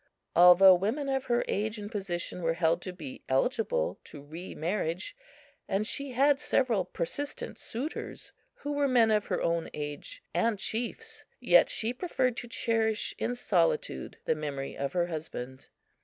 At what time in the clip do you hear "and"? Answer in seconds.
1.77-1.91, 5.67-5.85, 10.33-10.57